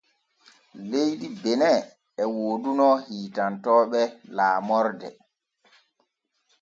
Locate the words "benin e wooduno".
1.41-2.87